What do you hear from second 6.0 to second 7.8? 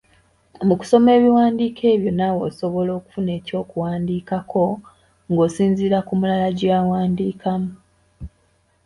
ku mulala gye yawandiikamu.